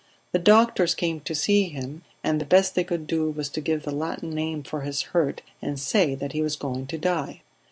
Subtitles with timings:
[0.31, 3.83] The doctors came to see him, and the best they could do was to give
[3.83, 7.43] the Latin name for his hurt and say that he was going to die.